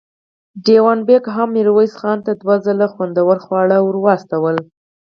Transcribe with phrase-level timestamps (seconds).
[0.65, 4.57] دېوان بېګ هم ميرويس خان ته دوه ځله خوندور خواړه ور لېږل.